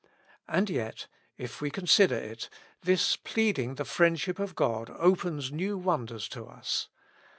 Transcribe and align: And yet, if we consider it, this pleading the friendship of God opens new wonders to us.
And 0.47 0.67
yet, 0.67 1.05
if 1.37 1.61
we 1.61 1.69
consider 1.69 2.15
it, 2.15 2.49
this 2.81 3.15
pleading 3.17 3.75
the 3.75 3.85
friendship 3.85 4.39
of 4.39 4.55
God 4.55 4.89
opens 4.97 5.51
new 5.51 5.77
wonders 5.77 6.27
to 6.29 6.47
us. 6.47 6.89